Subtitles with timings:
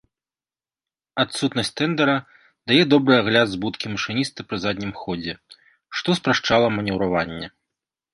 [1.23, 2.15] Адсутнасць тэндара
[2.71, 5.33] дае добры агляд з будкі машыніста пры заднім ходзе,
[5.99, 7.47] што спрашчала манеўраванне.